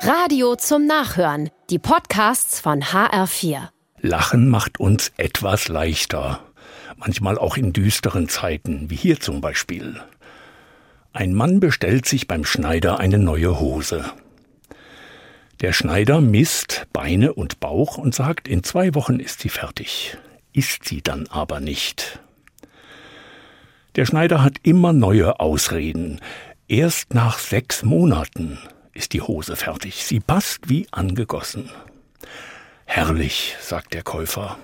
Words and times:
Radio 0.00 0.56
zum 0.56 0.86
Nachhören. 0.86 1.50
Die 1.70 1.78
Podcasts 1.78 2.60
von 2.60 2.82
HR4. 2.82 3.68
Lachen 4.00 4.48
macht 4.48 4.78
uns 4.78 5.10
etwas 5.16 5.68
leichter. 5.68 6.40
Manchmal 6.96 7.38
auch 7.38 7.56
in 7.56 7.72
düsteren 7.72 8.28
Zeiten, 8.28 8.90
wie 8.90 8.94
hier 8.94 9.20
zum 9.20 9.40
Beispiel. 9.40 10.00
Ein 11.12 11.34
Mann 11.34 11.60
bestellt 11.60 12.06
sich 12.06 12.28
beim 12.28 12.44
Schneider 12.44 13.00
eine 13.00 13.18
neue 13.18 13.58
Hose. 13.58 14.04
Der 15.60 15.72
Schneider 15.72 16.20
misst 16.20 16.86
Beine 16.92 17.32
und 17.32 17.58
Bauch 17.58 17.96
und 17.96 18.14
sagt, 18.14 18.48
in 18.48 18.62
zwei 18.62 18.94
Wochen 18.94 19.18
ist 19.18 19.40
sie 19.40 19.48
fertig. 19.48 20.18
Ist 20.52 20.84
sie 20.84 21.02
dann 21.02 21.26
aber 21.28 21.58
nicht. 21.58 22.20
Der 23.96 24.04
Schneider 24.04 24.42
hat 24.42 24.58
immer 24.62 24.92
neue 24.92 25.40
Ausreden. 25.40 26.20
Erst 26.68 27.14
nach 27.14 27.38
sechs 27.38 27.82
Monaten 27.82 28.58
ist 28.96 29.12
die 29.12 29.20
Hose 29.20 29.56
fertig. 29.56 30.04
Sie 30.04 30.20
passt 30.20 30.68
wie 30.68 30.86
angegossen. 30.90 31.70
Herrlich, 32.86 33.56
sagt 33.60 33.94
der 33.94 34.02
Käufer. 34.02 34.58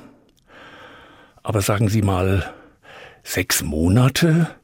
Aber 1.43 1.61
sagen 1.61 1.89
Sie 1.89 2.03
mal, 2.03 2.53
sechs 3.23 3.63
Monate 3.63 4.55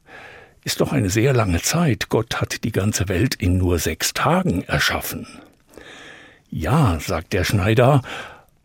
ist 0.63 0.81
doch 0.81 0.91
eine 0.91 1.09
sehr 1.09 1.33
lange 1.33 1.61
Zeit. 1.61 2.09
Gott 2.09 2.41
hat 2.41 2.63
die 2.63 2.71
ganze 2.71 3.07
Welt 3.09 3.35
in 3.35 3.57
nur 3.57 3.79
sechs 3.79 4.13
Tagen 4.13 4.63
erschaffen. 4.63 5.27
Ja, 6.49 6.99
sagt 6.99 7.33
der 7.33 7.43
Schneider, 7.43 8.01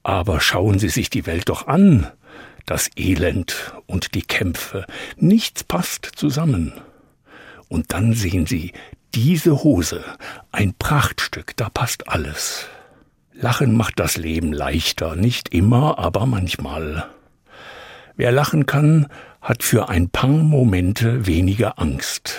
aber 0.03 0.41
schauen 0.41 0.79
Sie 0.79 0.89
sich 0.89 1.11
die 1.11 1.27
Welt 1.27 1.49
doch 1.49 1.67
an. 1.67 2.07
Das 2.67 2.89
Elend 2.97 3.75
und 3.87 4.15
die 4.15 4.23
Kämpfe. 4.23 4.87
Nichts 5.17 5.65
passt 5.65 6.07
zusammen. 6.17 6.73
Und 7.69 7.93
dann 7.93 8.15
sehen 8.15 8.47
Sie 8.47 8.73
diese 9.15 9.63
Hose, 9.63 10.05
ein 10.51 10.75
Prachtstück, 10.75 11.57
da 11.57 11.69
passt 11.69 12.09
alles. 12.09 12.67
Lachen 13.33 13.77
macht 13.77 14.01
das 14.01 14.17
Leben 14.17 14.53
leichter, 14.53 15.15
nicht 15.15 15.55
immer, 15.55 15.99
aber 15.99 16.27
manchmal. 16.27 17.07
Wer 18.17 18.33
lachen 18.33 18.67
kann, 18.67 19.07
hat 19.41 19.63
für 19.63 19.89
ein 19.89 20.09
paar 20.09 20.29
Momente 20.29 21.27
weniger 21.27 21.79
Angst. 21.79 22.39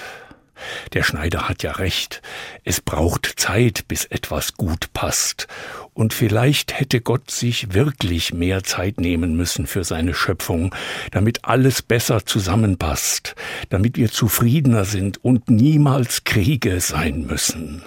Der 0.93 1.03
Schneider 1.03 1.47
hat 1.49 1.63
ja 1.63 1.73
recht, 1.73 2.21
es 2.63 2.81
braucht 2.81 3.33
Zeit, 3.37 3.87
bis 3.87 4.05
etwas 4.05 4.53
gut 4.53 4.93
passt, 4.93 5.47
und 5.93 6.13
vielleicht 6.13 6.77
hätte 6.77 6.99
Gott 6.99 7.31
sich 7.31 7.73
wirklich 7.73 8.33
mehr 8.33 8.63
Zeit 8.63 8.99
nehmen 8.99 9.35
müssen 9.35 9.65
für 9.65 9.83
seine 9.83 10.13
Schöpfung, 10.13 10.75
damit 11.11 11.45
alles 11.45 11.81
besser 11.81 12.25
zusammenpasst, 12.25 13.35
damit 13.69 13.95
wir 13.97 14.11
zufriedener 14.11 14.83
sind 14.83 15.23
und 15.23 15.49
niemals 15.49 16.25
Kriege 16.25 16.81
sein 16.81 17.25
müssen. 17.25 17.81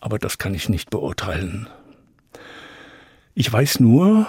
Aber 0.00 0.18
das 0.18 0.36
kann 0.38 0.54
ich 0.54 0.68
nicht 0.68 0.90
beurteilen. 0.90 1.68
Ich 3.34 3.50
weiß 3.52 3.80
nur, 3.80 4.26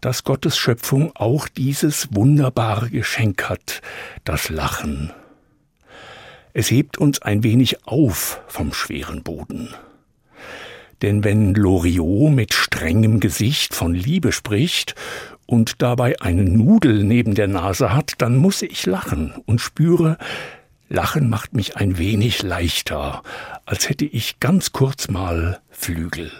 dass 0.00 0.24
Gottes 0.24 0.56
Schöpfung 0.58 1.12
auch 1.14 1.48
dieses 1.48 2.08
wunderbare 2.14 2.90
Geschenk 2.90 3.48
hat, 3.48 3.82
das 4.24 4.48
Lachen. 4.48 5.12
Es 6.54 6.70
hebt 6.70 6.98
uns 6.98 7.22
ein 7.22 7.42
wenig 7.42 7.86
auf 7.86 8.42
vom 8.46 8.72
schweren 8.72 9.22
Boden. 9.22 9.74
Denn 11.00 11.24
wenn 11.24 11.54
Loriot 11.54 12.30
mit 12.30 12.54
strengem 12.54 13.20
Gesicht 13.20 13.74
von 13.74 13.94
Liebe 13.94 14.32
spricht 14.32 14.94
und 15.46 15.82
dabei 15.82 16.20
eine 16.20 16.44
Nudel 16.44 17.04
neben 17.04 17.34
der 17.34 17.48
Nase 17.48 17.94
hat, 17.94 18.14
dann 18.18 18.36
muss 18.36 18.62
ich 18.62 18.86
lachen 18.86 19.34
und 19.46 19.60
spüre, 19.60 20.18
Lachen 20.88 21.30
macht 21.30 21.54
mich 21.54 21.76
ein 21.78 21.96
wenig 21.96 22.42
leichter, 22.42 23.22
als 23.64 23.88
hätte 23.88 24.04
ich 24.04 24.40
ganz 24.40 24.72
kurz 24.72 25.08
mal 25.08 25.60
Flügel. 25.70 26.30